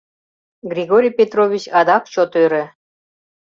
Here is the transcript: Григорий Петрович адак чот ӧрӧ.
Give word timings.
Григорий 0.71 1.13
Петрович 1.19 1.63
адак 1.79 2.03
чот 2.13 2.31
ӧрӧ. 2.43 2.63